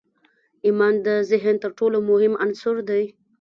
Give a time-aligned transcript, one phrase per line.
[0.65, 3.03] ایمان د ذهن تر ټولو مهم عنصر دی